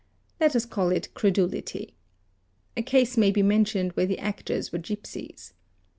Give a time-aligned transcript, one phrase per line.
[0.39, 1.93] let us call it credulity.
[2.75, 5.53] A case may be mentioned where the actors were gipsies.